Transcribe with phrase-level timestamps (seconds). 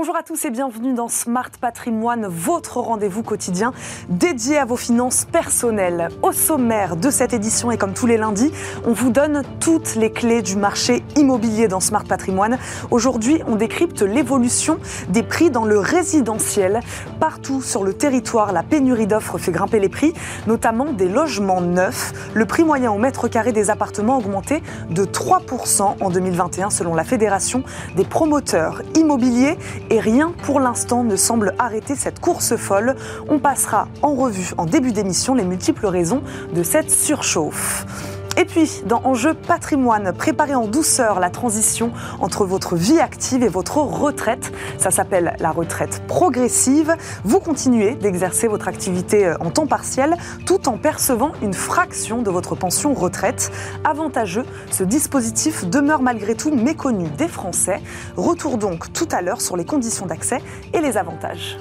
[0.00, 3.74] Bonjour à tous et bienvenue dans Smart Patrimoine, votre rendez-vous quotidien
[4.08, 6.08] dédié à vos finances personnelles.
[6.22, 8.50] Au sommaire de cette édition et comme tous les lundis,
[8.86, 12.56] on vous donne toutes les clés du marché immobilier dans Smart Patrimoine.
[12.90, 14.78] Aujourd'hui, on décrypte l'évolution
[15.10, 16.80] des prix dans le résidentiel.
[17.20, 20.14] Partout sur le territoire, la pénurie d'offres fait grimper les prix,
[20.46, 22.14] notamment des logements neufs.
[22.32, 26.94] Le prix moyen au mètre carré des appartements a augmenté de 3% en 2021 selon
[26.94, 27.64] la Fédération
[27.96, 29.58] des promoteurs immobiliers
[29.90, 32.96] et rien pour l'instant ne semble arrêter cette course folle.
[33.28, 36.22] On passera en revue en début d'émission les multiples raisons
[36.54, 38.19] de cette surchauffe.
[38.36, 43.48] Et puis, dans Enjeu patrimoine, préparez en douceur la transition entre votre vie active et
[43.48, 44.52] votre retraite.
[44.78, 46.96] Ça s'appelle la retraite progressive.
[47.24, 50.16] Vous continuez d'exercer votre activité euh, en temps partiel
[50.46, 53.50] tout en percevant une fraction de votre pension retraite.
[53.84, 57.82] Avantageux, ce dispositif demeure malgré tout méconnu des Français.
[58.16, 60.40] Retour donc tout à l'heure sur les conditions d'accès
[60.72, 61.58] et les avantages.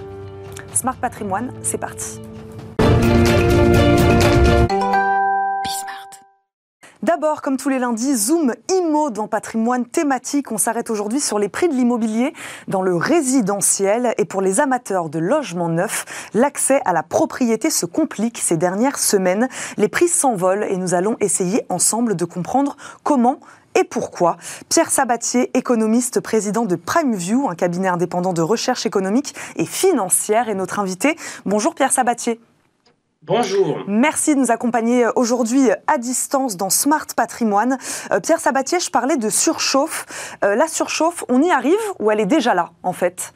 [0.74, 2.22] Smart Patrimoine, c'est parti.
[7.10, 10.52] D'abord, comme tous les lundis, Zoom IMO dans patrimoine thématique.
[10.52, 12.36] On s'arrête aujourd'hui sur les prix de l'immobilier
[12.68, 14.14] dans le résidentiel.
[14.20, 19.00] Et pour les amateurs de logements neufs, l'accès à la propriété se complique ces dernières
[19.00, 19.50] semaines.
[19.78, 23.40] Les prix s'envolent et nous allons essayer ensemble de comprendre comment
[23.74, 24.38] et pourquoi.
[24.70, 30.54] Pierre Sabatier, économiste, président de PrimeView, un cabinet indépendant de recherche économique et financière, est
[30.54, 31.16] notre invité.
[31.48, 32.40] Bonjour Pierre Sabatier.
[33.24, 33.84] Bonjour.
[33.86, 37.78] Merci de nous accompagner aujourd'hui à distance dans Smart Patrimoine.
[38.12, 40.38] Euh, Pierre Sabatier, je parlais de surchauffe.
[40.44, 43.34] Euh, la surchauffe, on y arrive ou elle est déjà là en fait?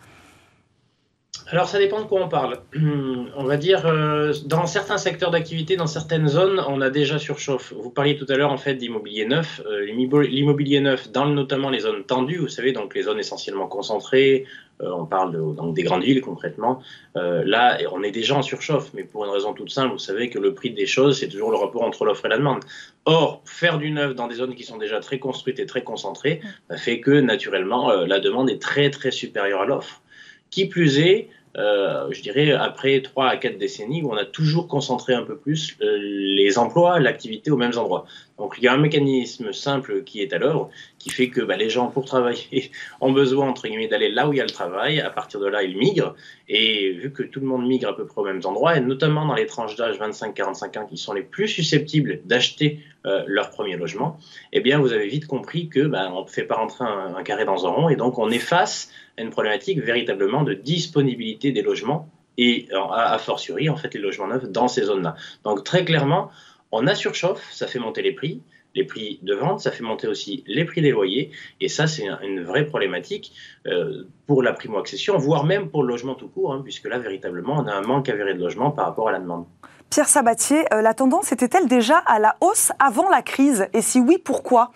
[1.48, 2.60] Alors ça dépend de quoi on parle.
[3.36, 7.74] On va dire, euh, dans certains secteurs d'activité, dans certaines zones, on a déjà surchauffe.
[7.74, 9.62] Vous parliez tout à l'heure en fait d'immobilier neuf.
[9.66, 14.46] Euh, l'immobilier neuf, dans notamment les zones tendues, vous savez, donc les zones essentiellement concentrées,
[14.46, 16.82] euh, on parle donc des grandes villes concrètement.
[17.16, 20.40] là, on est déjà en surchauffe, mais pour une raison toute simple, vous savez que
[20.40, 22.64] le prix des choses, c'est toujours le rapport entre l'offre et la demande.
[23.06, 26.42] Or, faire du neuf dans des zones qui sont déjà très construites et très concentrées,
[26.76, 30.02] fait que naturellement, la demande est très très supérieure à l'offre.
[30.50, 34.68] Qui plus est, euh, je dirais, après trois à quatre décennies où on a toujours
[34.68, 38.06] concentré un peu plus euh, les emplois, l'activité aux mêmes endroits.
[38.44, 41.56] Donc il y a un mécanisme simple qui est à l'œuvre, qui fait que bah,
[41.56, 44.50] les gens, pour travailler, ont besoin, entre guillemets, d'aller là où il y a le
[44.50, 45.00] travail.
[45.00, 46.14] À partir de là, ils migrent.
[46.50, 49.26] Et vu que tout le monde migre à peu près aux mêmes endroits, et notamment
[49.26, 53.78] dans les tranches d'âge 25-45 ans qui sont les plus susceptibles d'acheter euh, leur premier
[53.78, 54.20] logement,
[54.52, 57.46] eh bien, vous avez vite compris que bah, on ne fait pas rentrer un, carré
[57.46, 62.10] dans un rond, et donc on est face une problématique véritablement de disponibilité des logements
[62.38, 65.16] et a fortiori en fait les logements neufs dans ces zones-là.
[65.44, 66.32] Donc très clairement,
[66.74, 68.42] on a surchauffe, ça fait monter les prix,
[68.76, 72.08] les prix de vente, ça fait monter aussi les prix des loyers, et ça c'est
[72.24, 73.34] une vraie problématique
[73.68, 77.56] euh, pour la primo-accession, voire même pour le logement tout court, hein, puisque là véritablement
[77.60, 79.46] on a un manque avéré de logement par rapport à la demande.
[79.92, 83.68] Pierre Sabatier, euh, la tendance était-elle déjà à la hausse avant la crise?
[83.74, 84.72] Et si oui, pourquoi?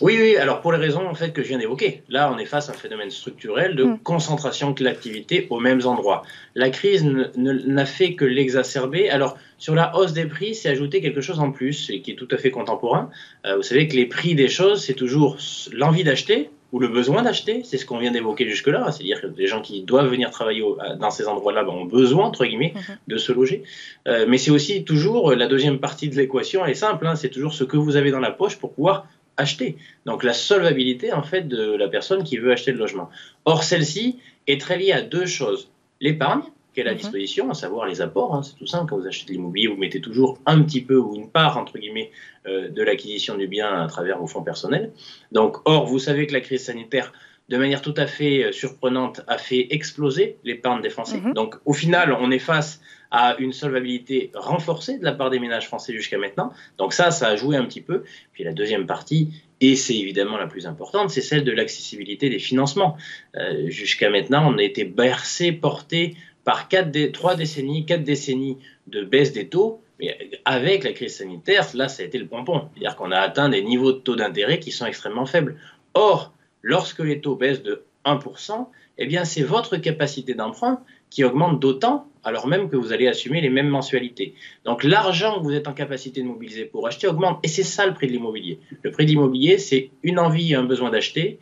[0.00, 2.02] Oui, oui, alors pour les raisons en fait que je viens d'évoquer.
[2.08, 3.98] Là, on est face à un phénomène structurel de mm.
[4.00, 6.22] concentration de l'activité aux mêmes endroits.
[6.54, 9.10] La crise n'a fait que l'exacerber.
[9.10, 12.16] Alors, sur la hausse des prix, c'est ajouté quelque chose en plus et qui est
[12.16, 13.10] tout à fait contemporain.
[13.46, 15.36] Euh, vous savez que les prix des choses, c'est toujours
[15.72, 17.62] l'envie d'acheter ou le besoin d'acheter.
[17.64, 18.90] C'est ce qu'on vient d'évoquer jusque-là.
[18.90, 20.64] C'est-à-dire que les gens qui doivent venir travailler
[20.98, 22.96] dans ces endroits-là ben, ont besoin, entre guillemets, mm-hmm.
[23.08, 23.62] de se loger.
[24.08, 27.06] Euh, mais c'est aussi toujours la deuxième partie de l'équation, elle est simple.
[27.06, 29.06] Hein, c'est toujours ce que vous avez dans la poche pour pouvoir
[29.36, 29.76] acheter.
[30.06, 33.10] Donc la solvabilité en fait de la personne qui veut acheter le logement.
[33.44, 35.70] Or celle-ci est très liée à deux choses.
[36.00, 36.42] L'épargne
[36.74, 36.98] qui est à mhm.
[36.98, 38.34] disposition, à savoir les apports.
[38.34, 38.88] Hein, c'est tout simple.
[38.88, 41.78] Quand vous achetez de l'immobilier, vous mettez toujours un petit peu ou une part entre
[41.78, 42.10] guillemets
[42.46, 44.90] euh, de l'acquisition du bien à travers vos fonds personnels.
[45.32, 47.12] Donc or vous savez que la crise sanitaire
[47.48, 51.20] de manière tout à fait euh, surprenante, a fait exploser l'épargne des Français.
[51.20, 51.34] Mhm.
[51.34, 52.80] Donc, au final, on est face
[53.12, 56.50] à une solvabilité renforcée de la part des ménages français jusqu'à maintenant.
[56.78, 58.04] Donc ça, ça a joué un petit peu.
[58.32, 59.28] Puis la deuxième partie,
[59.60, 62.96] et c'est évidemment la plus importante, c'est celle de l'accessibilité des financements.
[63.36, 66.68] Euh, jusqu'à maintenant, on a été bercé, porté par
[67.12, 69.82] trois décennies, quatre décennies de baisse des taux.
[70.00, 72.70] Mais avec la crise sanitaire, là, ça a été le pompon.
[72.72, 75.56] C'est-à-dire qu'on a atteint des niveaux de taux d'intérêt qui sont extrêmement faibles.
[75.92, 76.32] Or,
[76.62, 78.66] lorsque les taux baissent de 1%,
[78.98, 83.42] eh bien, c'est votre capacité d'emprunt qui augmente d'autant, alors même que vous allez assumer
[83.42, 84.32] les mêmes mensualités.
[84.64, 87.38] Donc, l'argent que vous êtes en capacité de mobiliser pour acheter augmente.
[87.42, 88.60] Et c'est ça le prix de l'immobilier.
[88.82, 91.38] Le prix de l'immobilier, c'est une envie et un besoin d'acheter,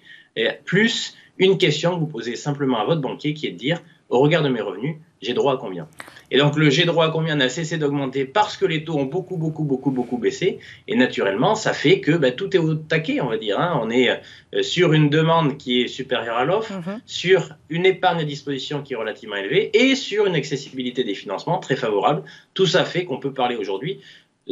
[0.65, 4.19] plus une question que vous posez simplement à votre banquier qui est de dire, au
[4.19, 5.89] regard de mes revenus, j'ai droit à combien?
[6.31, 9.05] Et donc le j'ai droit à combien n'a cessé d'augmenter parce que les taux ont
[9.05, 10.59] beaucoup, beaucoup, beaucoup, beaucoup baissé.
[10.89, 13.59] Et naturellement, ça fait que bah, tout est au taquet, on va dire.
[13.59, 13.79] Hein.
[13.83, 14.11] On est
[14.55, 17.01] euh, sur une demande qui est supérieure à l'offre, mhm.
[17.07, 21.59] sur une épargne à disposition qui est relativement élevée et sur une accessibilité des financements
[21.59, 22.23] très favorable.
[22.55, 24.01] Tout ça fait qu'on peut parler aujourd'hui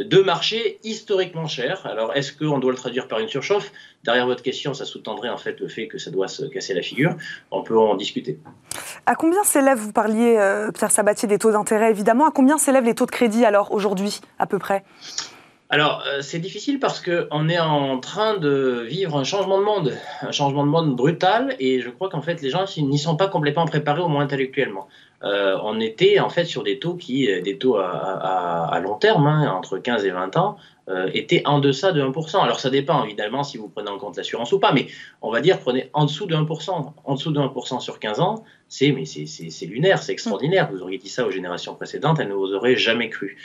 [0.03, 1.85] deux marchés historiquement chers.
[1.85, 3.71] Alors, est-ce qu'on doit le traduire par une surchauffe?
[4.03, 6.81] Derrière votre question, ça sous-tendrait en fait le fait que ça doit se casser la
[6.81, 7.15] figure.
[7.51, 8.39] On peut en discuter.
[9.05, 12.85] À combien s'élèvent, vous parliez, euh, Pierre Sabatier, des taux d'intérêt évidemment, à combien s'élèvent
[12.85, 14.83] les taux de crédit alors aujourd'hui, à peu près?
[15.71, 19.93] Alors, euh, c'est difficile parce qu'on est en train de vivre un changement de monde,
[20.21, 23.27] un changement de monde brutal, et je crois qu'en fait, les gens n'y sont pas
[23.27, 24.87] complètement préparés, au moins intellectuellement.
[25.23, 29.27] Euh, on était en fait sur des taux qui, euh, des taux à, long terme,
[29.27, 30.57] hein, entre 15 et 20 ans,
[30.87, 32.41] euh, étaient en deçà de 1%.
[32.41, 34.87] Alors ça dépend évidemment si vous prenez en compte l'assurance ou pas, mais
[35.21, 36.93] on va dire prenez en dessous de 1%.
[37.03, 40.69] En dessous de 1% sur 15 ans, c'est mais c'est lunaire, c'est extraordinaire.
[40.71, 43.37] Vous auriez dit ça aux générations précédentes, elles ne vous auraient jamais cru.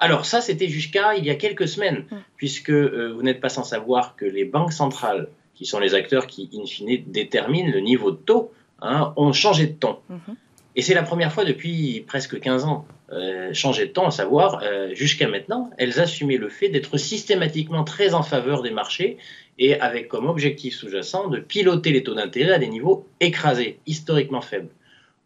[0.00, 2.04] Alors ça, c'était jusqu'à il y a quelques semaines,
[2.36, 6.48] puisque vous n'êtes pas sans savoir que les banques centrales, qui sont les acteurs qui
[6.54, 8.50] in fine déterminent le niveau de taux,
[8.80, 9.98] hein, ont changé de ton.
[10.10, 10.34] Mm-hmm.
[10.80, 14.62] Et c'est la première fois depuis presque 15 ans, euh, changer de temps, à savoir,
[14.62, 19.18] euh, jusqu'à maintenant, elles assumaient le fait d'être systématiquement très en faveur des marchés
[19.58, 24.40] et avec comme objectif sous-jacent de piloter les taux d'intérêt à des niveaux écrasés, historiquement
[24.40, 24.70] faibles.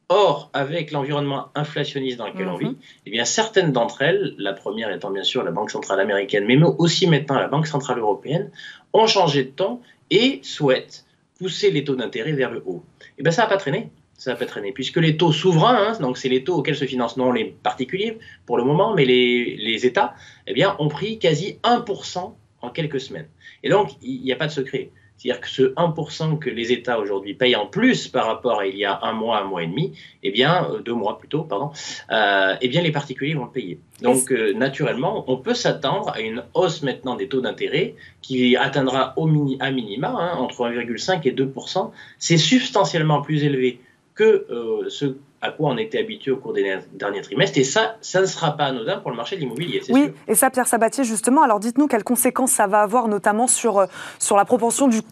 [0.09, 2.77] Or, avec l'environnement inflationniste dans lequel on vit, mhm.
[3.07, 6.61] eh bien, certaines d'entre elles, la première étant bien sûr la Banque centrale américaine, mais
[6.79, 8.51] aussi maintenant la Banque centrale européenne,
[8.93, 9.81] ont changé de temps
[10.11, 11.05] et souhaitent
[11.39, 12.83] pousser les taux d'intérêt vers le haut.
[13.03, 14.73] Et eh bien, ça n'a pas traîné ça peut traîner.
[14.73, 18.19] Puisque les taux souverains, hein, donc c'est les taux auxquels se financent non les particuliers
[18.47, 20.15] pour le moment, mais les, les États,
[20.47, 22.33] eh bien, ont pris quasi 1%
[22.63, 23.29] en quelques semaines.
[23.63, 24.91] Et donc, il n'y a pas de secret.
[25.17, 28.77] C'est-à-dire que ce 1% que les États aujourd'hui payent en plus par rapport à il
[28.77, 31.71] y a un mois, un mois et demi, eh bien, euh, deux mois plutôt, pardon,
[32.11, 33.79] euh, eh bien, les particuliers vont le payer.
[34.03, 39.15] Donc, euh, naturellement, on peut s'attendre à une hausse maintenant des taux d'intérêt qui atteindra
[39.17, 41.91] au mini, à minima hein, entre 1,5 et 2%.
[42.19, 43.81] C'est substantiellement plus élevé
[44.15, 47.59] que euh, ce à quoi on était habitué au cours des derniers trimestres.
[47.59, 49.83] Et ça, ça ne sera pas anodin pour le marché de l'immobilier.
[49.91, 53.79] Oui, et ça, Pierre Sabatier, justement, alors dites-nous quelles conséquences ça va avoir, notamment sur,
[53.79, 53.87] euh,
[54.19, 55.03] sur la propension du,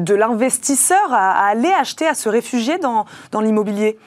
[0.00, 3.98] de l'investisseur à, aller acheter, à se réfugier dans, dans l'immobilier.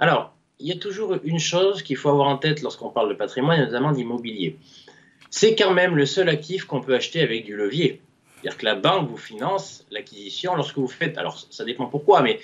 [0.00, 3.14] Alors, il y a toujours une chose qu'il faut avoir en tête lorsqu'on parle de
[3.14, 4.58] patrimoine, notamment d'immobilier.
[5.30, 8.00] C'est quand même le seul actif qu'on peut acheter avec du levier.
[8.42, 12.40] C'est-à-dire que la banque vous finance l'acquisition lorsque vous faites, alors ça dépend pourquoi, mais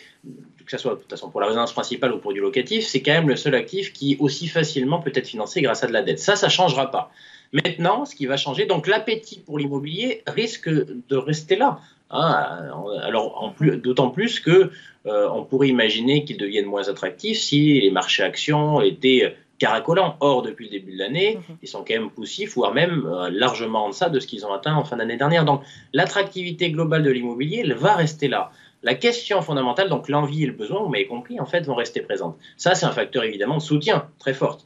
[0.66, 3.00] que ce soit de toute façon pour la résidence principale ou pour du locatif, c'est
[3.00, 6.02] quand même le seul actif qui aussi facilement peut être financé grâce à de la
[6.02, 6.18] dette.
[6.18, 7.10] Ça, ça ne changera pas.
[7.52, 11.78] Maintenant, ce qui va changer, donc l'appétit pour l'immobilier risque de rester là.
[12.10, 12.70] Hein.
[13.02, 14.70] alors, d'autant plus que
[15.06, 20.16] euh, on pourrait imaginer qu'il devienne moins attractif si les marchés actions étaient caracolants.
[20.20, 21.56] Or, depuis le début de l'année, mhm.
[21.62, 24.52] ils sont quand même poussifs, voire même euh, largement en deçà de ce qu'ils ont
[24.52, 25.44] atteint en fin d'année dernière.
[25.44, 28.50] Donc, l'attractivité globale de l'immobilier, elle va rester là.
[28.86, 32.02] La question fondamentale, donc l'envie et le besoin, vous m'avez compris, en fait, vont rester
[32.02, 32.38] présentes.
[32.56, 34.58] Ça, c'est un facteur évidemment de soutien très fort.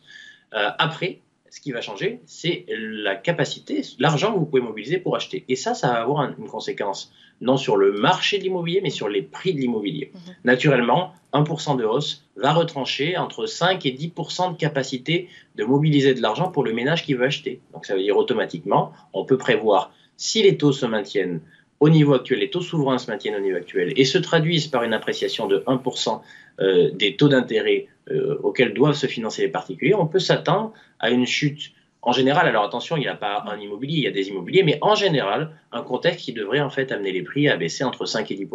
[0.52, 5.16] Euh, après, ce qui va changer, c'est la capacité, l'argent que vous pouvez mobiliser pour
[5.16, 5.46] acheter.
[5.48, 9.08] Et ça, ça va avoir une conséquence, non sur le marché de l'immobilier, mais sur
[9.08, 10.12] les prix de l'immobilier.
[10.12, 10.34] Mhm.
[10.44, 16.20] Naturellement, 1% de hausse va retrancher entre 5 et 10% de capacité de mobiliser de
[16.20, 17.62] l'argent pour le ménage qui veut acheter.
[17.72, 21.40] Donc ça veut dire automatiquement, on peut prévoir, si les taux se maintiennent
[21.80, 24.82] au niveau actuel, les taux souverains se maintiennent au niveau actuel et se traduisent par
[24.82, 26.20] une appréciation de 1%
[26.60, 31.10] euh, des taux d'intérêt euh, auxquels doivent se financer les particuliers, on peut s'attendre à
[31.10, 31.72] une chute.
[32.02, 34.62] En général, alors attention, il n'y a pas un immobilier, il y a des immobiliers,
[34.62, 38.06] mais en général, un contexte qui devrait en fait amener les prix à baisser entre
[38.06, 38.48] 5 et 10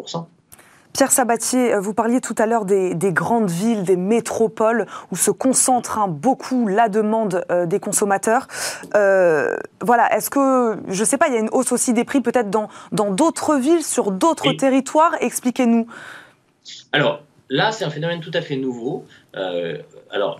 [0.95, 5.29] Pierre Sabatier, euh, vous parliez tout à l'heure des, grandes villes, des métropoles où se
[5.29, 8.47] concentre hein, beaucoup la demande euh, des consommateurs.
[8.95, 12.05] Euh, voilà, est-ce que, je ne sais pas, il y a une hausse aussi des
[12.05, 12.69] prix peut-être dans
[13.11, 15.11] d'autres villes, sur d'autres territoires?
[15.19, 15.85] Expliquez-nous.
[16.93, 19.03] Alors, là, c'est un phénomène tout à fait nouveau.
[19.33, 20.39] alors,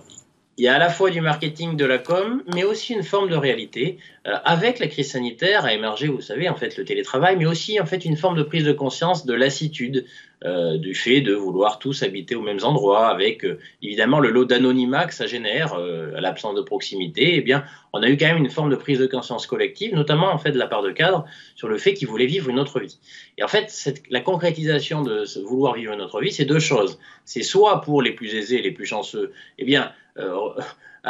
[0.56, 3.28] il y a à la fois du marketing, de la com, mais aussi une forme
[3.28, 3.98] de réalité.
[4.44, 7.86] Avec la crise sanitaire a émergé, vous savez, en fait, le télétravail, mais aussi en
[7.86, 10.04] fait une forme de prise de conscience de lassitude
[10.44, 14.44] euh, du fait de vouloir tous habiter aux mêmes endroits, avec euh, évidemment le lot
[14.44, 17.64] d'anonymat que ça génère, euh, à l'absence de proximité, eh bien,
[17.94, 20.52] on a eu quand même une forme de prise de conscience collective, notamment en fait
[20.52, 22.98] de la part de cadres, sur le fait qu'ils voulaient vivre une autre vie.
[23.38, 23.72] Et en fait,
[24.10, 26.98] la concrétisation de vouloir vivre une autre vie, c'est deux choses.
[27.24, 29.92] C'est soit pour les plus aisés, les plus chanceux, eh bien,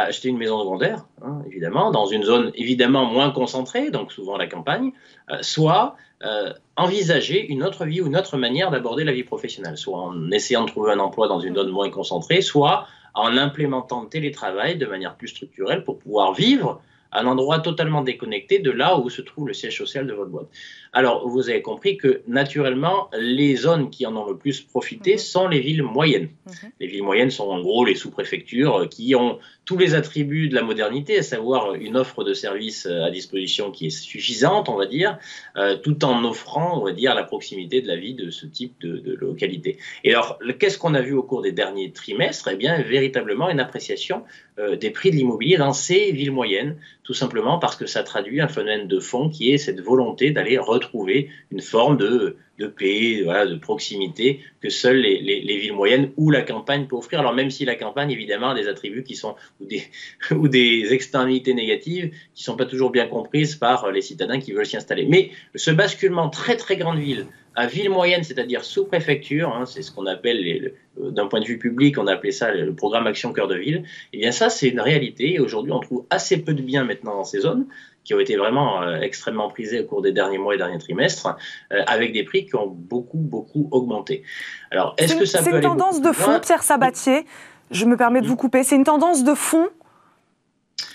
[0.05, 4.47] acheter une maison secondaire, hein, évidemment, dans une zone évidemment moins concentrée, donc souvent la
[4.47, 4.93] campagne,
[5.41, 9.99] soit euh, envisager une autre vie ou une autre manière d'aborder la vie professionnelle, soit
[9.99, 14.09] en essayant de trouver un emploi dans une zone moins concentrée, soit en implémentant le
[14.09, 16.81] télétravail de manière plus structurelle pour pouvoir vivre
[17.13, 20.49] un endroit totalement déconnecté de là où se trouve le siège social de votre boîte.
[20.93, 25.19] Alors, vous avez compris que naturellement, les zones qui en ont le plus profité mhm.
[25.19, 26.31] sont les villes moyennes.
[26.47, 26.71] Mhm.
[26.81, 30.63] Les villes moyennes sont en gros les sous-préfectures qui ont tous les attributs de la
[30.63, 35.19] modernité, à savoir une offre de services à disposition qui est suffisante, on va dire,
[35.57, 38.81] euh, tout en offrant, on va dire, la proximité de la vie de ce type
[38.81, 39.79] de, localité.
[40.05, 42.49] Et alors, qu'est-ce qu'on a vu au cours des derniers trimestres?
[42.53, 44.23] Eh bien, véritablement une appréciation
[44.61, 48.41] euh, des prix de l'immobilier dans ces villes moyennes, tout simplement parce que ça traduit
[48.41, 53.23] un phénomène de fond qui est cette volonté d'aller retrouver une forme de, de paix,
[53.25, 57.21] voilà, de proximité que seules les, les, villes moyennes ou la campagne peut offrir.
[57.21, 59.83] Alors même si la campagne, évidemment, a des attributs qui sont ou des,
[60.31, 64.67] ou des externalités négatives qui sont pas toujours bien comprises par les citadins qui veulent
[64.67, 65.07] s'y installer.
[65.07, 69.91] Mais ce basculement très très grande ville à ville moyenne, c'est-à-dire sous-préfecture, hein, c'est ce
[69.91, 73.49] qu'on appelle, d'un point de vue public, on a appelé ça le programme Action Cœur
[73.49, 73.83] de Ville, et
[74.13, 75.35] eh bien ça, c'est une réalité.
[75.35, 77.67] Et aujourd'hui, on trouve assez peu de biens maintenant dans ces zones
[78.07, 81.37] qui ont été vraiment euh, extrêmement prisés au cours des derniers mois et derniers trimestres,
[81.73, 84.23] euh, avec des prix qui ont beaucoup, beaucoup augmenté.
[84.71, 87.27] Alors, est-ce que ça peut C'est une tendance de fond, Pierre Sabatier?
[87.73, 88.63] Je me permets de vous couper.
[88.63, 89.69] C'est une tendance de fond?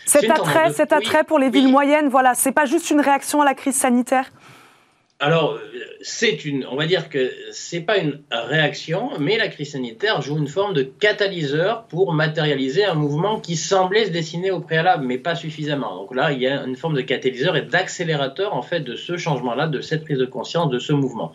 [0.06, 3.46] Cet attrait, cet attrait pour les villes moyennes, voilà, c'est pas juste une réaction à
[3.46, 4.32] la crise sanitaire?
[5.22, 5.60] Alors,
[6.01, 10.36] c'est une, on va dire que c'est pas une réaction, mais la crise sanitaire joue
[10.36, 15.20] une forme de catalyseur pour matérialiser un mouvement qui semblait se dessiner au préalable, mais
[15.20, 15.96] pas suffisamment.
[15.96, 19.16] Donc là, il y a une forme de catalyseur et d'accélérateur en fait de ce
[19.16, 21.34] changement-là, de cette prise de conscience, de ce mouvement.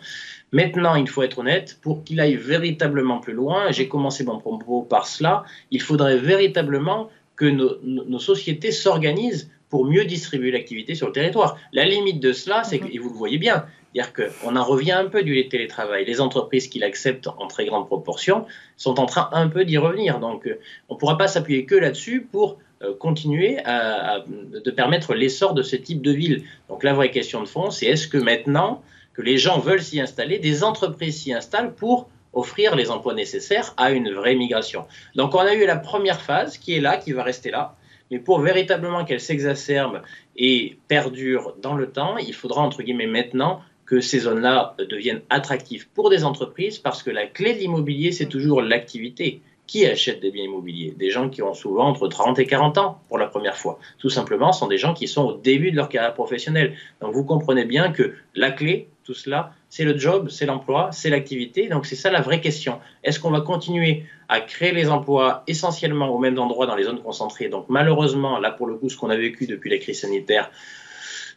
[0.51, 4.81] Maintenant, il faut être honnête, pour qu'il aille véritablement plus loin, j'ai commencé mon propos
[4.81, 11.13] par cela, il faudrait véritablement que nos sociétés s'organisent pour mieux distribuer l'activité sur le
[11.13, 11.57] territoire.
[11.73, 12.91] La limite de cela, c'est que, mhm.
[12.93, 16.05] et vous le voyez bien, c'est-à-dire qu'on en revient un peu du télétravail.
[16.05, 20.19] Les entreprises qui l'acceptent en très grande proportion sont en train un peu d'y revenir.
[20.19, 25.15] Donc, euh, on ne pourra pas s'appuyer que là-dessus pour euh, continuer à, de permettre
[25.15, 26.43] l'essor de ce type de ville.
[26.69, 29.99] Donc, la vraie question de fond, c'est est-ce que maintenant que les gens veulent s'y
[29.99, 34.85] installer, des entreprises s'y installent pour offrir les emplois nécessaires à une vraie migration?
[35.15, 37.75] Donc, on a eu la première phase qui est là, qui va rester là
[38.11, 40.01] mais pour véritablement qu'elle s'exacerbe
[40.35, 45.87] et perdure dans le temps, il faudra, entre guillemets, maintenant que ces zones-là deviennent attractives
[45.95, 49.41] pour des entreprises, parce que la clé de l'immobilier, c'est toujours l'activité.
[49.65, 50.93] Qui achète des biens immobiliers?
[50.97, 53.79] Des gens qui ont souvent entre 30 et 40 ans pour la première fois.
[53.99, 56.77] Tout simplement, ce sont des gens qui sont au début de leur carrière professionnelle.
[57.01, 61.09] Donc vous comprenez bien que la clé, tout cela, c'est le job, c'est l'emploi, c'est
[61.09, 61.67] l'activité.
[61.67, 62.79] Donc c'est ça la vraie question.
[63.03, 67.01] Est-ce qu'on va continuer à créer les emplois essentiellement au même endroit dans les zones
[67.01, 67.49] concentrées?
[67.49, 70.49] Donc malheureusement, là pour le coup, ce qu'on a vécu depuis la crise sanitaire,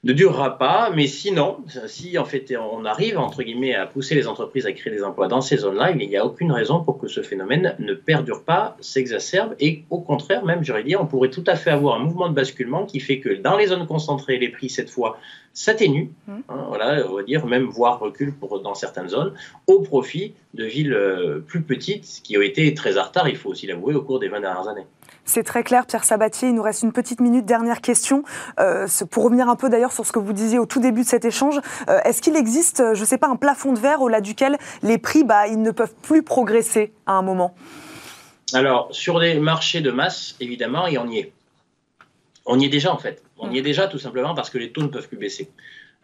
[0.03, 4.27] ne durera pas, mais sinon, si en fait on arrive entre guillemets à pousser les
[4.27, 7.07] entreprises à créer des emplois dans ces zones-là, il n'y a aucune raison pour que
[7.07, 11.45] ce phénomène ne perdure pas, s'exacerbe et au contraire même, j'aurais dit, on pourrait tout
[11.47, 14.49] à fait avoir un mouvement de basculement qui fait que dans les zones concentrées, les
[14.49, 15.19] prix cette fois
[15.53, 16.33] s'atténuent, mmh.
[16.49, 19.35] hein, voilà, on va dire même voire reculent pour dans certaines zones,
[19.67, 23.51] au profit de villes euh, plus petites qui ont été très en retard, il faut
[23.51, 24.87] aussi l'avouer, au cours des 20 dernières années.
[25.31, 26.49] C'est très clair, Pierre Sabatier.
[26.49, 27.47] Il nous reste une petite minute.
[27.47, 28.25] Dernière question.
[28.59, 31.07] Euh, pour revenir un peu d'ailleurs sur ce que vous disiez au tout début de
[31.07, 34.21] cet échange, euh, est-ce qu'il existe, je ne sais pas, un plafond de verre au-delà
[34.21, 37.55] duquel les prix, bah, ils ne peuvent plus progresser à un moment?
[38.55, 41.33] Alors, sur les marchés de masse, évidemment, et on y est.
[42.45, 43.23] On y est déjà, en fait.
[43.39, 45.49] On y est déjà tout simplement parce que les taux ne peuvent plus baisser.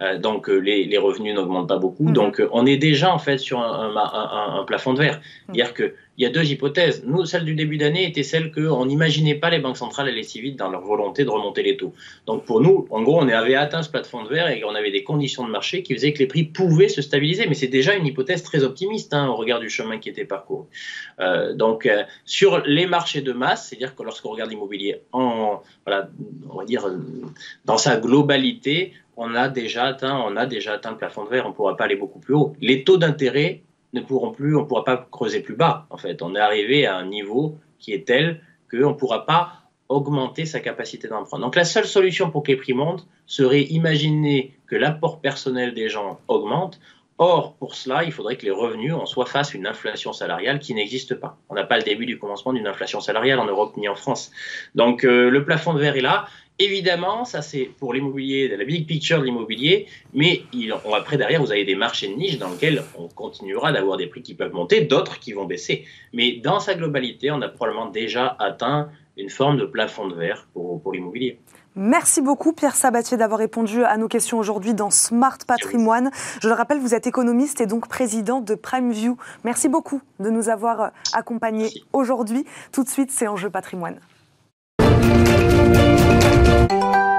[0.02, 2.04] Euh, donc les, revenus n'augmentent pas beaucoup.
[2.04, 2.12] Mm-hmm.
[2.12, 5.20] Donc on est déjà en fait sur un, plafond de verre.
[5.46, 7.02] C'est-à-dire que il y a deux hypothèses.
[7.04, 10.40] Nous, celle du début d'année était celle qu'on n'imaginait pas les banques centrales aller si
[10.40, 11.92] vite dans leur volonté de remonter les taux.
[12.26, 14.90] Donc pour nous, en gros, on avait atteint ce plafond de verre et on avait
[14.90, 17.46] des conditions de marché qui faisaient que les prix pouvaient se stabiliser.
[17.46, 20.66] Mais c'est déjà une hypothèse très optimiste hein, au regard du chemin qui était parcouru.
[21.20, 26.08] Euh, donc euh, sur les marchés de masse, c'est-à-dire que lorsqu'on regarde l'immobilier voilà,
[26.50, 26.86] on va dire
[27.64, 31.46] dans sa globalité, on a déjà atteint, on a déjà atteint le plafond de verre.
[31.46, 32.54] On ne pourra pas aller beaucoup plus haut.
[32.60, 33.62] Les taux d'intérêt
[33.92, 35.86] ne pourront plus, on ne pourra pas creuser plus bas.
[35.90, 38.40] En fait, on est arrivé à un niveau qui est tel
[38.70, 39.52] qu'on ne pourra pas
[39.88, 41.38] augmenter sa capacité d'emprunt.
[41.38, 45.88] Donc la seule solution pour que les prix montent serait imaginer que l'apport personnel des
[45.88, 46.80] gens augmente.
[47.18, 50.58] Or, pour cela, il faudrait que les revenus en soient face à une inflation salariale
[50.58, 51.38] qui n'existe pas.
[51.48, 54.30] On n'a pas le début du commencement d'une inflation salariale en Europe ni en France.
[54.74, 56.26] Donc euh, le plafond de verre est là.
[56.58, 60.42] Évidemment, ça c'est pour l'immobilier, la big picture de l'immobilier, mais
[60.94, 64.22] après derrière, vous avez des marchés de niche dans lesquels on continuera d'avoir des prix
[64.22, 65.84] qui peuvent monter, d'autres qui vont baisser.
[66.14, 70.48] Mais dans sa globalité, on a probablement déjà atteint une forme de plafond de verre
[70.54, 71.38] pour, pour l'immobilier.
[71.78, 76.10] Merci beaucoup Pierre Sabatier d'avoir répondu à nos questions aujourd'hui dans Smart Patrimoine.
[76.40, 79.18] Je le rappelle, vous êtes économiste et donc président de PrimeView.
[79.44, 82.46] Merci beaucoup de nous avoir accompagnés aujourd'hui.
[82.72, 84.00] Tout de suite, c'est Enjeu Patrimoine.
[86.68, 87.15] Música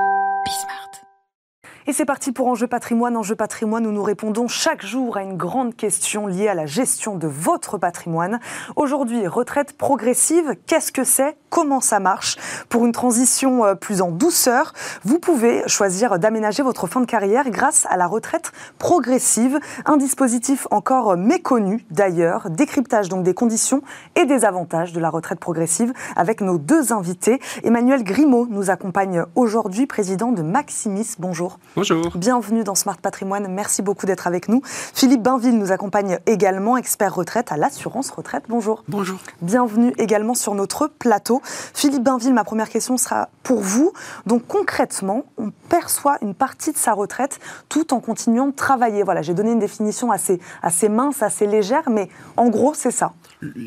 [1.89, 3.15] Et c'est parti pour Enjeu patrimoine.
[3.15, 7.15] Enjeu patrimoine où nous répondons chaque jour à une grande question liée à la gestion
[7.15, 8.41] de votre patrimoine.
[8.75, 11.37] Aujourd'hui, retraite progressive, qu'est-ce que c'est?
[11.49, 12.35] Comment ça marche?
[12.67, 14.73] Pour une transition euh, plus en douceur,
[15.05, 20.67] vous pouvez choisir d'aménager votre fin de carrière grâce à la retraite progressive, un dispositif
[20.71, 22.49] encore méconnu d'ailleurs.
[22.49, 23.81] Décryptage donc des conditions
[24.17, 27.39] et des avantages de la retraite progressive avec nos deux invités.
[27.63, 31.15] Emmanuel Grimaud nous accompagne aujourd'hui, président de Maximis.
[31.17, 31.59] Bonjour.
[31.77, 32.17] Bonjour.
[32.17, 33.47] Bienvenue dans Smart Patrimoine.
[33.49, 34.63] Merci beaucoup d'être avec nous.
[34.65, 38.45] Philippe Bainville nous accompagne également, expert retraite à l'assurance retraite.
[38.49, 38.83] Bonjour.
[38.87, 39.19] Bonjour.
[39.43, 41.39] Bienvenue également sur notre plateau.
[41.45, 43.93] Philippe Bainville, ma première question sera pour vous.
[44.25, 49.03] Donc concrètement, on perçoit une partie de sa retraite tout en continuant de travailler.
[49.03, 53.13] Voilà, j'ai donné une définition assez, assez mince, assez légère, mais en gros, c'est ça.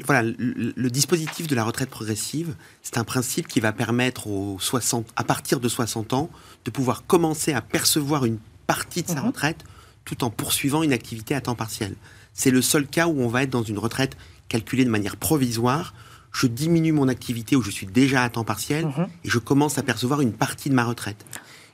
[0.04, 5.06] Voilà, le, dispositif de la retraite progressive, c'est un principe qui va permettre aux 60,
[5.14, 6.28] à partir de 60 ans
[6.64, 9.26] de pouvoir commencer à percevoir une partie de sa mhm.
[9.26, 9.64] retraite
[10.04, 11.94] tout en poursuivant une activité à temps partiel.
[12.32, 14.16] C'est le seul cas où on va être dans une retraite
[14.48, 15.94] calculée de manière provisoire.
[16.32, 19.08] Je diminue mon activité où je suis déjà à temps partiel mhm.
[19.24, 21.24] et je commence à percevoir une partie de ma retraite.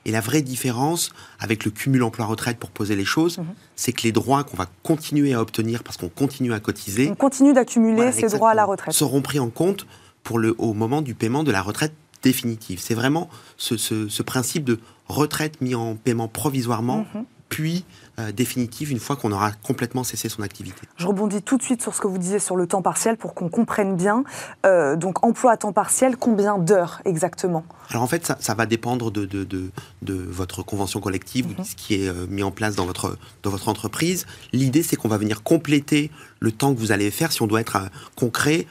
[0.04, 3.47] Et la vraie différence avec le cumul emploi-retraite, pour poser les choses, mhm.
[3.75, 7.11] c'est que les droits qu'on va continuer à obtenir parce qu'on continue à cotiser.
[7.11, 8.95] On continue d'accumuler ces droits à la retraite.
[8.95, 9.87] Seront pris en compte
[10.23, 11.92] pour le, au moment du paiement de la retraite
[12.23, 12.80] définitive.
[12.80, 17.25] C'est vraiment ce, principe de retraite mis en paiement provisoirement, mhm.
[17.49, 17.85] puis
[18.18, 20.80] euh, définitive une fois qu'on aura complètement cessé son activité.
[20.96, 23.35] Je rebondis tout de suite sur ce que vous disiez sur le temps partiel pour
[23.35, 24.25] qu'on comprenne bien.
[24.64, 27.64] Euh, donc emploi à temps partiel, combien d'heures exactement?
[27.90, 31.64] Alors en fait, ça, va dépendre de, de, de, votre convention collective ou de mhm.
[31.64, 34.26] ce qui est euh, mis en place dans votre, dans votre entreprise.
[34.52, 37.33] L'idée, c'est qu'on va venir compléter le temps que vous allez faire.
[37.33, 37.78] Si on doit être
[38.14, 38.66] concret,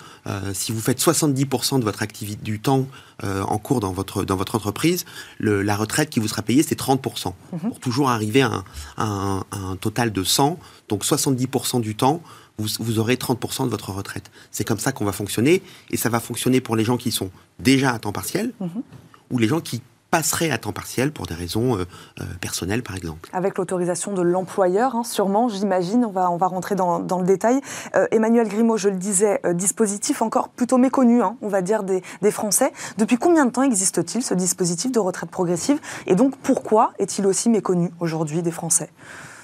[0.53, 2.87] si vous faites 70% de votre activité du temps
[3.23, 5.05] en cours dans votre, dans votre entreprise,
[5.39, 7.33] le, la retraite qui vous sera payée, c'est 30%.
[7.53, 7.59] Mhm.
[7.59, 8.63] Pour toujours arriver à
[8.97, 12.21] un un, total de 100, donc 70% du temps,
[12.57, 14.31] vous, aurez 30% de votre retraite.
[14.51, 15.61] C'est comme ça qu'on va fonctionner,
[15.91, 18.83] et ça va fonctionner pour les gens qui sont déjà à temps partiel, mhm.
[19.31, 19.81] ou les gens qui
[20.15, 21.83] passerait à temps partiel pour des raisons euh,
[22.21, 23.29] euh, personnelles, par exemple.
[23.33, 26.05] Avec l'autorisation de l'employeur, hein, sûrement, j'imagine.
[26.05, 27.59] On va, on va rentrer dans, le détail.
[27.95, 32.01] Euh, Emmanuel Grimaud, je le disais, dispositif encore plutôt méconnu, hein, on va dire, des,
[32.21, 32.71] des Français.
[32.97, 35.81] Depuis combien de temps existe-t-il, ce dispositif de retraite progressive?
[36.07, 38.91] Et donc, pourquoi est-il aussi méconnu aujourd'hui des Français?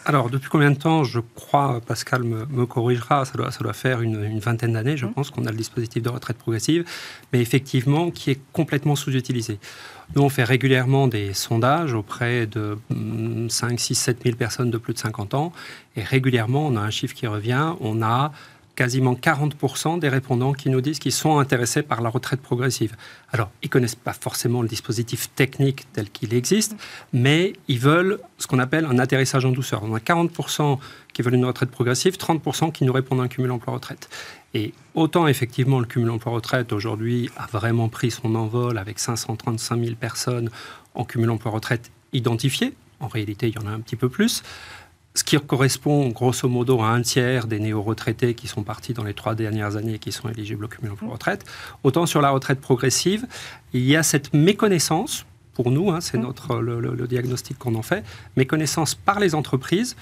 [0.06, 4.02] Alors, depuis combien de temps Je crois, Pascal me, corrigera, ça doit, ça doit faire
[4.02, 5.14] une, une vingtaine d'années, je mmh.
[5.14, 6.86] pense, qu'on a le dispositif de retraite progressive,
[7.32, 9.60] mais effectivement, qui est complètement sous-utilisé.
[10.16, 12.78] Nous, on fait régulièrement des sondages auprès de
[13.48, 15.54] 5, 6, 7 000 personnes de plus de 50 ans.
[15.96, 17.76] Et régulièrement, on a un chiffre qui revient.
[17.80, 18.34] On a
[18.82, 22.96] quasiment 40% des répondants qui nous disent qu'ils sont intéressés par la retraite progressive.
[23.32, 26.76] Alors, ils connaissent pas forcément le dispositif technique tel qu'il existe,
[27.14, 29.84] mais ils veulent ce qu'on appelle un atterrissage en douceur.
[29.84, 30.80] On a 40%
[31.14, 34.10] qui veulent une retraite progressive, 30% qui nous répondent à un cumul emploi-retraite.
[34.56, 39.96] Et autant effectivement le cumul emploi-retraite aujourd'hui a vraiment pris son envol avec 535 000
[39.96, 40.50] personnes
[40.96, 44.42] en cumul emploi-retraite identifiées, en réalité il y en a un petit peu plus,
[45.14, 49.14] ce qui correspond grosso modo à un tiers des néo-retraités qui sont partis dans les
[49.14, 51.44] trois dernières années et qui sont éligibles au cumul emploi-retraite,
[51.84, 53.26] autant sur la retraite progressive,
[53.74, 56.22] il y a cette méconnaissance pour nous, hein, c'est mmh.
[56.22, 58.04] notre le, diagnostic qu'on en fait,
[58.38, 59.98] méconnaissance par les entreprises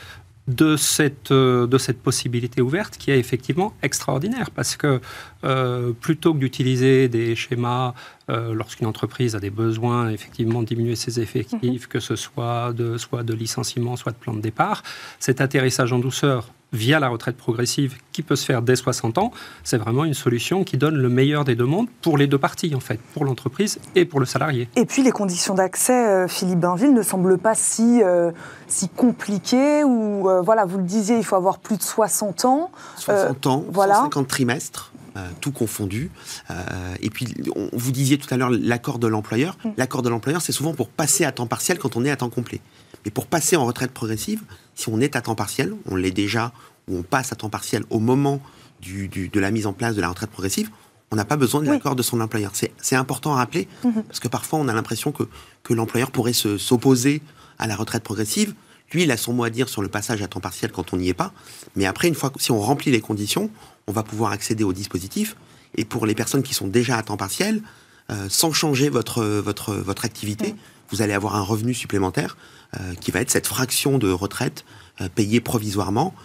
[0.48, 5.00] de cette, euh, de cette possibilité ouverte qui est effectivement extraordinaire parce que
[5.44, 7.94] euh, plutôt que d'utiliser des schémas
[8.30, 11.88] euh, lorsqu'une entreprise a des besoins effectivement de diminuer ses effectifs, mhm.
[11.88, 14.84] que ce soit de, soit de licenciement, soit de plan de départ,
[15.20, 19.32] cet atterrissage en douceur via la retraite progressive qui peut se faire dès 60 ans,
[19.64, 22.76] c'est vraiment une solution qui donne le meilleur des deux mondes pour les deux parties,
[22.76, 24.70] en fait, pour l'entreprise et pour le salarié.
[24.76, 28.32] Et puis les conditions d'accès, euh, Philippe Bainville, ne semblent pas si, euh,
[28.68, 32.72] si compliquées, ou euh, voilà, vous le disiez, il faut avoir plus de 60 ans.
[32.98, 33.96] 60 ans, voilà.
[33.96, 34.92] 150 trimestres.
[35.42, 36.12] Tout confondu.
[37.02, 39.58] et puis, on, vous disiez tout à l'heure l'accord de l'employeur.
[39.64, 39.70] Mm.
[39.78, 42.30] L'accord de l'employeur, c'est souvent pour passer à temps partiel quand on est à temps
[42.30, 42.62] complet.
[43.06, 44.42] Mais pour passer en retraite progressive,
[44.76, 46.52] si on est à temps partiel, on l'est déjà,
[46.88, 48.42] ou on passe à temps partiel au moment
[48.82, 50.70] de la mise en place de la retraite progressive,
[51.12, 52.52] on n'a pas besoin de l'accord de son employeur.
[52.54, 54.04] C'est important à rappeler, mhm.
[54.04, 55.24] parce que parfois on a l'impression que,
[55.64, 57.22] que l'employeur pourrait s'opposer
[57.58, 58.54] à la retraite progressive.
[58.92, 60.98] Lui, il a son mot à dire sur le passage à temps partiel quand on
[60.98, 61.32] n'y est pas.
[61.76, 63.52] Mais après, une fois, si on remplit les conditions,
[63.90, 65.36] on va pouvoir accéder au dispositif.
[65.76, 67.62] Et pour les personnes qui sont déjà à temps partiel,
[68.28, 70.56] sans changer votre, votre, votre activité.
[70.90, 72.38] Vous allez avoir un revenu supplémentaire
[73.00, 74.66] qui va être cette fraction de retraite
[75.14, 76.16] payée provisoirement.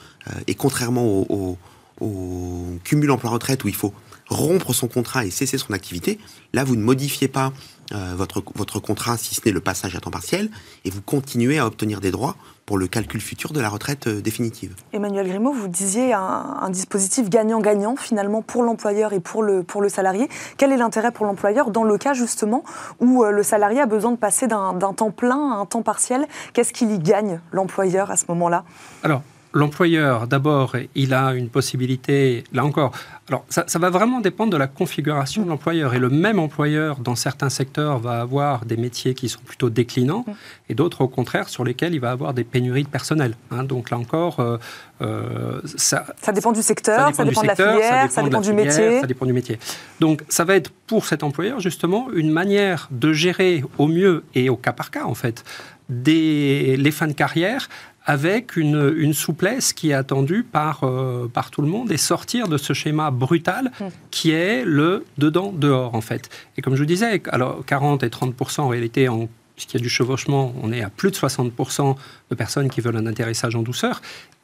[0.46, 1.58] et contrairement au,
[2.00, 3.92] au cumul emploi-retraite où il faut
[4.28, 6.18] rompre son contrat et cesser son activité,
[6.52, 7.52] là, vous ne modifiez pas
[7.92, 10.50] euh, votre, votre contrat, si ce n'est le passage à temps partiel,
[10.84, 14.20] et vous continuez à obtenir des droits pour le calcul futur de la retraite euh,
[14.20, 14.74] définitive.
[14.92, 19.88] Emmanuel Grimaud, vous disiez un, dispositif gagnant-gagnant finalement pour l'employeur et pour le, pour le
[19.88, 20.28] salarié.
[20.56, 22.64] Quel est l'intérêt pour l'employeur dans le cas justement
[23.00, 26.26] où euh, le salarié a besoin de passer d'un temps plein à un temps partiel?
[26.52, 28.64] Qu'est-ce qu'il y gagne, l'employeur, à ce moment-là?
[29.02, 29.22] Alors,
[29.54, 32.92] l'employeur, d'abord, il a une possibilité, là encore,
[33.28, 35.94] alors ça, va vraiment dépendre de la configuration de l'employeur.
[35.94, 40.26] Et le même employeur, dans certains secteurs, va avoir des métiers qui sont plutôt déclinants,
[40.68, 43.34] et d'autres, au contraire, sur lesquels il va avoir des pénuries de personnel.
[43.50, 43.64] Hein.
[43.64, 44.58] donc là encore, euh,
[45.00, 49.00] euh, ça, ça, dépend du secteur, ça dépend, de la filière, ça dépend, du métier.
[49.00, 49.58] Ça dépend du métier.
[50.00, 54.50] Donc ça va être pour cet employeur, justement, une manière de gérer au mieux et
[54.50, 55.44] au cas par cas, en fait,
[55.88, 57.68] des, les fins de carrière
[58.04, 62.58] avec une, souplesse qui est attendue par, euh, par tout le monde et sortir de
[62.58, 63.84] ce schéma brutal mm.
[64.10, 66.28] qui est le dedans-dehors, en fait.
[66.56, 69.82] Et comme je vous disais, alors 40 et 30 en réalité, en, puisqu'il y a
[69.82, 71.96] du chevauchement, on est à plus de 60%
[72.30, 74.02] de personnes qui veulent un atterrissage en douceur,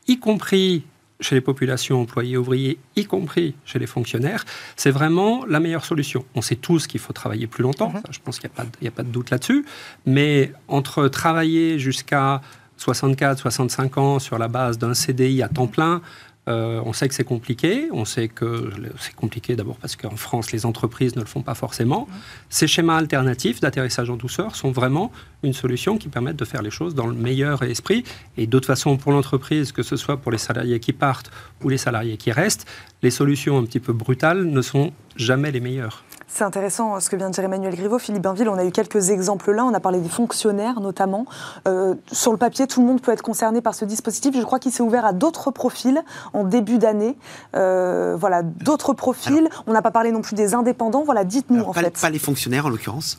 [0.08, 0.84] y compris
[1.20, 4.46] chez les populations employées ouvriers, y compris chez les fonctionnaires,
[4.76, 6.24] c'est vraiment la meilleure solution.
[6.34, 8.12] On sait tous qu'il faut travailler plus longtemps, mm-hmm.
[8.12, 8.48] je pense qu'il
[8.80, 9.66] n'y a, a, pas de doute là-dessus,
[10.06, 12.40] mais entre travailler jusqu'à
[12.80, 16.00] 64, 65 ans sur la base d'un CDI à temps plein,
[16.48, 17.88] euh, on sait que c'est compliqué.
[17.92, 21.54] On sait que c'est compliqué d'abord parce qu'en France, les entreprises ne le font pas
[21.54, 22.08] forcément.
[22.48, 25.12] Ces schémas alternatifs d'atterrissage en douceur sont vraiment
[25.42, 28.02] une solution qui permettent de faire les choses dans le meilleur esprit.
[28.38, 31.30] Et d'autre façon, pour l'entreprise, que ce soit pour les salariés qui partent
[31.62, 32.66] ou les salariés qui restent,
[33.02, 36.02] les solutions un petit peu brutales ne sont jamais les meilleures.
[36.32, 37.98] C'est intéressant euh, ce que vient de dire Emmanuel Griveaux.
[37.98, 39.64] Philippe Bainville, on a eu quelques exemples là.
[39.64, 41.26] On a parlé des fonctionnaires notamment.
[41.66, 44.34] Euh, sur le papier, tout le monde peut être concerné par ce dispositif.
[44.36, 47.16] Je crois qu'il s'est ouvert à d'autres profils en début d'année.
[47.56, 49.48] Euh, voilà, d'autres profils.
[49.66, 51.02] on n'a pas parlé non plus des indépendants.
[51.04, 51.98] Voilà, dites-nous en fait.
[52.00, 53.18] Pas les fonctionnaires en l'occurrence,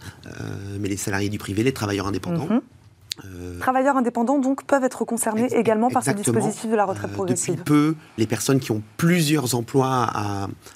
[0.79, 2.47] mais les salariés du privé, les travailleurs indépendants.
[2.49, 2.61] Mhm.
[3.25, 7.13] Euh, Travailleurs indépendants donc peuvent être concernés également par ce dispositif de la retraite euh,
[7.13, 7.55] progressive.
[7.55, 10.09] depuis peu, les personnes qui ont plusieurs emplois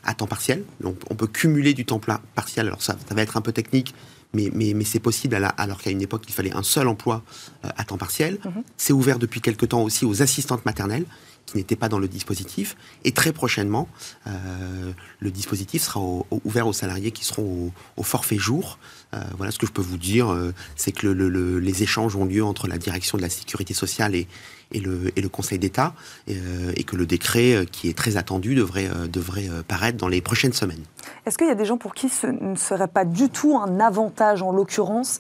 [0.03, 1.99] à, temps partiel, donc on peut cumuler du temps
[2.35, 2.67] partiel.
[2.67, 3.93] Alors ça, ça va être un peu technique,
[4.33, 7.23] mais, mais, mais c'est possible alors qu'à une époque il fallait un seul emploi
[7.63, 8.39] euh, à temps partiel.
[8.45, 8.63] Mhm.
[8.77, 11.05] C'est ouvert depuis quelque temps aussi aux assistantes maternelles
[11.45, 12.75] qui n'étaient pas dans le dispositif.
[13.03, 13.87] Et très prochainement,
[14.25, 15.99] le dispositif sera
[16.43, 18.79] ouvert aux salariés qui seront au, au forfait jour.
[19.15, 22.43] Euh, voilà ce que je peux vous dire, euh, c'est que les échanges ont lieu
[22.43, 24.27] entre la direction de la sécurité sociale et,
[24.75, 25.93] et le, Conseil d'État,
[26.29, 30.07] euh, et, que le décret, euh, qui est très attendu, devrait, euh, devrait paraître dans
[30.07, 30.83] les prochaines semaines.
[31.25, 33.79] Est-ce qu'il y a des gens pour qui ce ne serait pas du tout un
[33.79, 35.19] avantage en l'occurrence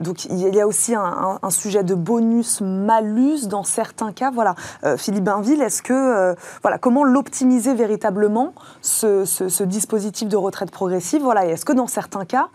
[0.00, 4.30] Donc il y a aussi un, sujet de bonus-malus dans certains cas.
[4.30, 4.54] Voilà,
[4.96, 11.22] Philippe Bainville, est-ce que voilà comment l'optimiser véritablement ce, ce, ce, dispositif de retraite progressive?
[11.22, 12.48] Voilà, est-ce que dans certains cas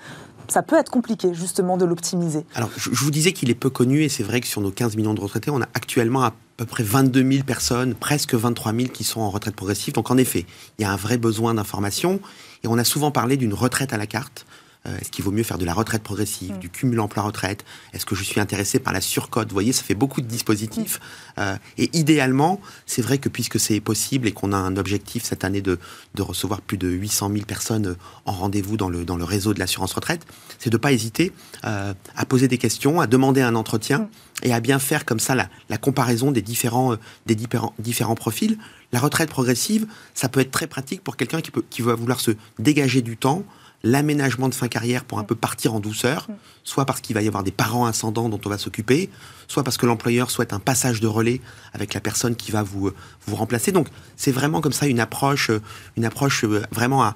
[0.47, 2.45] ça peut être compliqué justement de l'optimiser.
[2.55, 4.95] Alors je, vous disais qu'il est peu connu et c'est vrai que sur nos 15
[4.95, 8.87] millions de retraités, on a actuellement à peu près 22 000 personnes, presque 23 000
[8.89, 9.93] qui sont en retraite progressive.
[9.93, 10.45] Donc en effet,
[10.77, 12.19] il y a un vrai besoin d'information
[12.63, 14.45] et on a souvent parlé d'une retraite à la carte.
[14.85, 16.59] Euh, est-ce qu'il vaut mieux faire de la retraite progressive, mm.
[16.59, 17.63] du cumul emploi-retraite?
[17.93, 19.47] Est-ce que je suis intéressé par la surcote?
[19.47, 20.99] Vous voyez, ça fait beaucoup de dispositifs.
[20.99, 21.39] Mm.
[21.39, 25.45] Euh, et idéalement, c'est vrai que puisque c'est possible et qu'on a un objectif cette
[25.45, 25.79] année de,
[26.15, 29.59] de recevoir plus de 800 000 personnes en rendez-vous dans le, dans le réseau de
[29.59, 30.25] l'assurance retraite,
[30.59, 31.31] c'est de ne pas hésiter
[31.63, 34.09] euh, à poser des questions, à demander un entretien mm.
[34.43, 38.57] et à bien faire comme ça la, la comparaison des différents, des différents, différents profils.
[38.91, 42.19] La retraite progressive, ça peut être très pratique pour quelqu'un qui, peut, qui va vouloir
[42.19, 43.43] se dégager du temps,
[43.83, 46.27] l'aménagement de fin carrière pour un peu partir en douceur,
[46.63, 49.09] soit parce qu'il va y avoir des parents ascendants dont on va s'occuper,
[49.47, 51.41] soit parce que l'employeur souhaite un passage de relais
[51.73, 52.91] avec la personne qui va vous,
[53.27, 53.71] vous remplacer.
[53.71, 55.51] Donc c'est vraiment comme ça une approche,
[55.97, 57.13] une approche euh, vraiment à,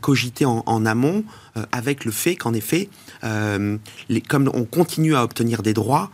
[0.00, 1.24] cogiter en, amont,
[1.56, 2.88] euh, avec le fait qu'en effet,
[3.22, 3.78] euh,
[4.28, 6.10] comme on continue à obtenir des droits,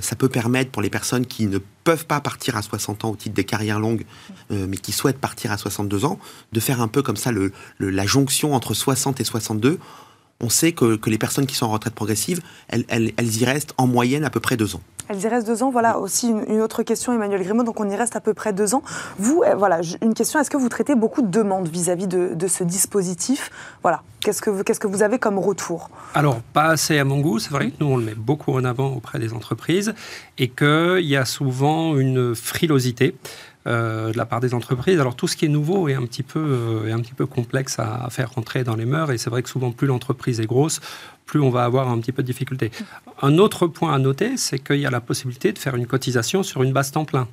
[0.00, 3.16] ça peut permettre pour les personnes qui ne peuvent pas partir à 60 ans au
[3.16, 4.04] titre des carrières longues,
[4.50, 6.18] euh, mais qui souhaitent partir à 62 ans,
[6.52, 9.78] de faire un peu comme ça le, la jonction entre 60 et 62.
[10.42, 13.44] On sait que, que, les personnes qui sont en retraite progressive, elles, elles, elles y
[13.44, 14.80] restent en moyenne à peu près deux ans.
[15.08, 15.70] Elles y restent deux ans.
[15.70, 17.64] Voilà aussi une, autre question, Emmanuel Grimaud.
[17.64, 18.82] Donc on y reste à peu près deux ans.
[19.18, 20.40] Vous, euh, voilà, une question.
[20.40, 23.50] Est-ce que vous traitez beaucoup de demandes vis-à-vis de, de, ce dispositif?
[23.82, 24.02] Voilà.
[24.20, 25.90] Qu'est-ce que, vous, qu'est-ce que vous avez comme retour?
[26.14, 27.40] Alors, pas assez à mon goût.
[27.40, 29.94] C'est vrai que nous, on le met beaucoup en avant auprès des entreprises
[30.38, 33.16] et qu'il y a souvent une frilosité.
[33.66, 34.98] De la part des entreprises.
[34.98, 37.78] Alors tout ce qui est nouveau est un petit peu, est un petit peu complexe
[37.78, 40.80] à, faire rentrer dans les mœurs et c'est vrai que souvent plus l'entreprise est grosse,
[41.26, 42.70] plus on va avoir un petit peu de difficultés.
[43.20, 46.42] Un autre point à noter, c'est qu'il y a la possibilité de faire une cotisation
[46.42, 47.28] sur une base temps plein.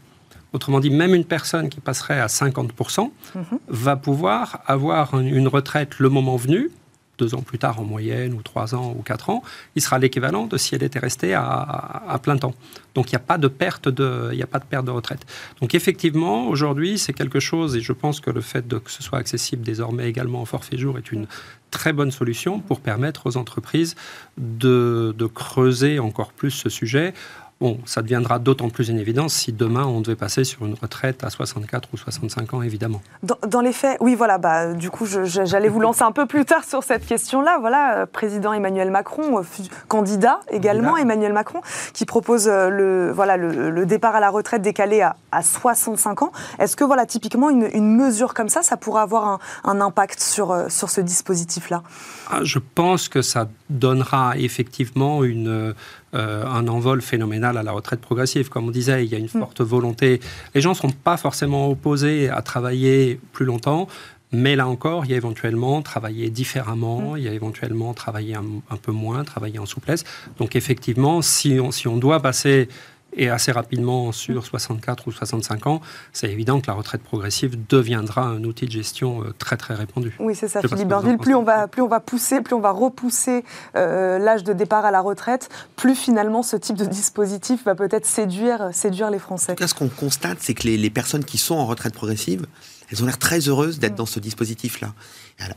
[0.52, 3.44] Autrement dit, même une personne qui passerait à 50% mhm.
[3.68, 6.72] va pouvoir avoir une retraite le moment venu,
[7.20, 9.44] deux ans plus tard en moyenne, ou trois ans, ou quatre ans,
[9.76, 12.56] il sera l'équivalent de si elle était restée à, plein temps.
[12.96, 15.26] Donc il n'y a pas de perte de, retraite.
[15.62, 19.20] Donc effectivement, aujourd'hui, c'est quelque chose, et je pense que le fait que ce soit
[19.20, 21.28] accessible désormais également en forfait jour est une
[21.72, 23.96] très bonne solution pour permettre aux entreprises
[24.38, 27.14] de creuser encore plus ce sujet
[27.62, 31.26] Bon, ça deviendra d'autant plus une évidence si demain on devait passer sur une retraite
[31.26, 33.02] à 64 ou 65 ans, évidemment.
[33.22, 36.64] Dans, les faits, oui, voilà, bah, du coup, j'allais vous lancer un peu plus tard
[36.64, 37.58] sur cette question-là.
[37.60, 39.44] Voilà, euh, président Emmanuel Macron, euh,
[39.90, 41.60] candidat également, Emmanuel Macron,
[41.92, 46.32] qui propose euh, le, voilà, le, départ à la retraite décalé à, 65 ans.
[46.60, 50.90] Est-ce que, voilà, typiquement, une, mesure comme ça, ça pourrait avoir un, impact sur, sur
[50.90, 51.84] ce dispositif-là?
[52.30, 55.74] Ah, Je pense que ça donnera effectivement une
[56.16, 58.50] euh, un envol phénoménal à la retraite progressive.
[58.50, 59.40] Comme on disait, il y a une mm.
[59.40, 60.20] forte volonté.
[60.56, 63.88] Les gens ne sont pas forcément opposés à travailler plus longtemps,
[64.32, 67.18] mais là encore, il y a éventuellement travailler différemment, mm.
[67.18, 70.04] il y a éventuellement travailler un, peu moins, travailler en souplesse.
[70.38, 72.70] Donc effectivement, si on, si on doit passer
[73.14, 75.82] et assez rapidement sur 64 ou 65 ans,
[76.14, 80.16] c'est évident que la retraite progressive deviendra un outil de gestion euh, très très répandu.
[80.20, 81.18] Oui, c'est ça, Philippe Bernville.
[81.18, 83.44] Plus on, va, plus on va pousser, plus on va repousser
[83.76, 88.06] euh, l'âge de départ à la retraite, plus finalement ce type de dispositif va peut-être
[88.06, 89.54] séduire, séduire les Français.
[89.54, 91.94] En tout cas, ce qu'on constate, c'est que les, les personnes qui sont en retraite
[91.94, 92.46] progressive,
[92.92, 93.98] elles ont l'air très heureuses d'être mm.
[93.98, 94.94] dans ce dispositif-là.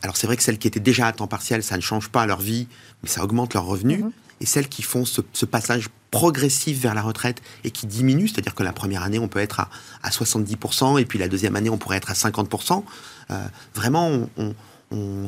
[0.02, 2.26] Alors c'est vrai que celles qui étaient déjà à temps partiel, ça ne change pas
[2.26, 2.68] leur vie,
[3.02, 4.00] mais ça augmente leurs revenus.
[4.00, 4.12] Mm-hmm.
[4.42, 8.64] Et celles qui font ce, passage progressif vers la retraite et qui diminue, c'est-à-dire que
[8.64, 9.70] la première année, on peut être à,
[10.02, 12.82] à, 70%, et puis la deuxième année, on pourrait être à 50%.
[13.30, 14.54] Euh, vraiment, on,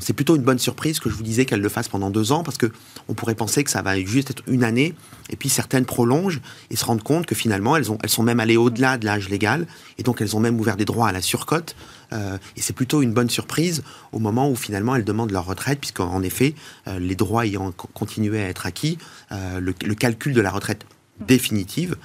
[0.00, 2.42] c'est plutôt une bonne surprise que je vous disais qu'elle le fasse pendant deux ans,
[2.42, 2.70] parce que
[3.08, 4.94] on pourrait penser que ça va juste être une année,
[5.30, 8.40] et puis certaines prolongent et se rendent compte que finalement elles, ont, elles sont même
[8.40, 9.66] allées au-delà de l'âge légal,
[9.98, 11.76] et donc elles ont même ouvert des droits à la surcote.
[12.12, 15.80] Euh, et c'est plutôt une bonne surprise au moment où finalement elles demandent leur retraite,
[15.80, 16.54] puisqu'en effet,
[16.86, 18.98] euh, les droits ayant continué à être acquis,
[19.32, 20.84] euh, le, calcul de la retraite
[21.20, 21.96] définitive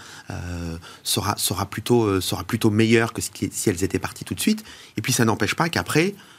[1.04, 4.64] sera, sera, plutôt, sera plutôt meilleur que si elles étaient parties tout de suite.
[4.98, 6.39] Et puis ça n'empêche pas qu'après, euh,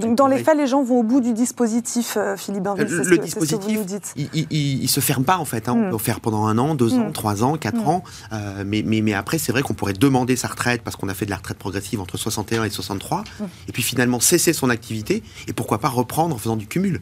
[0.00, 3.02] Donc dans les faits, les gens vont au bout du dispositif, euh, Philippe Bainville, Le,
[3.02, 3.80] le dispositif,
[4.16, 5.68] il, ne se ferme pas en fait.
[5.68, 5.74] Hein.
[5.76, 5.90] On hmm.
[5.90, 7.12] peut faire pendant un an, deux ans, hmm.
[7.12, 7.88] trois ans, quatre hmm.
[7.88, 8.04] ans.
[8.32, 11.14] Euh, mais, mais, mais, après, c'est vrai qu'on pourrait demander sa retraite parce qu'on a
[11.14, 13.24] fait de la retraite progressive entre 61 et 63.
[13.68, 17.00] Et puis finalement cesser son activité et pourquoi pas reprendre en faisant du cumul.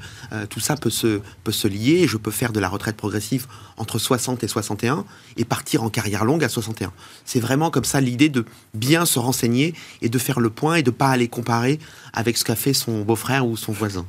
[0.50, 2.06] tout ça peut se, peut se lier.
[2.06, 5.04] Je peux faire de la retraite progressive entre 60 et 61
[5.36, 6.92] et partir en carrière longue à 61.
[7.24, 10.82] C'est vraiment comme ça l'idée de bien se renseigner et de faire le point et
[10.82, 11.78] de pas aller comparer
[12.12, 14.04] avec ce qu'a fait son beau-frère ou son voisin.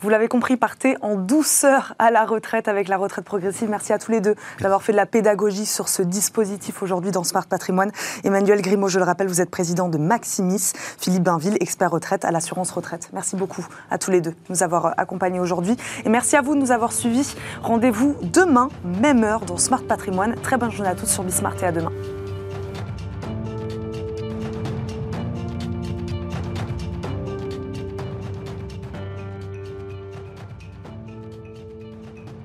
[0.00, 3.68] Vous l'avez compris, partez en douceur à la retraite avec la retraite progressive.
[3.68, 7.22] Merci à tous les deux d'avoir fait de la pédagogie sur ce dispositif aujourd'hui dans
[7.22, 7.90] Smart Patrimoine.
[8.24, 10.72] Emmanuel Grimaud, je le rappelle, vous êtes président de Maximis.
[10.98, 13.10] Philippe Bainville, expert retraite à l'assurance retraite.
[13.12, 15.76] Merci beaucoup à tous les deux de nous avoir accompagnés aujourd'hui.
[16.06, 17.34] Et merci à vous de nous avoir suivis.
[17.62, 18.70] Rendez-vous demain,
[19.02, 20.34] même heure, dans Smart Patrimoine.
[20.36, 21.92] Très bonne journée à tous sur Bismart et à demain.